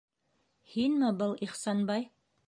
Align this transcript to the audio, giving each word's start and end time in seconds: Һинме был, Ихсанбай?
Һинме 0.75 1.11
был, 1.19 1.35
Ихсанбай? 1.47 2.09